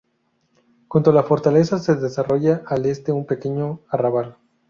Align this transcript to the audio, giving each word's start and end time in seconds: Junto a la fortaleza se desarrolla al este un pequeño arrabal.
Junto 0.87 1.11
a 1.11 1.13
la 1.13 1.21
fortaleza 1.21 1.77
se 1.77 1.93
desarrolla 1.93 2.63
al 2.65 2.87
este 2.87 3.11
un 3.11 3.27
pequeño 3.27 3.81
arrabal. 3.87 4.35